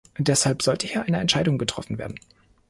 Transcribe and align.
Deshalb 0.17 0.63
sollte 0.63 0.87
hier 0.87 1.03
eine 1.03 1.19
Entscheidung 1.19 1.59
getroffen 1.59 1.99
werden. 1.99 2.15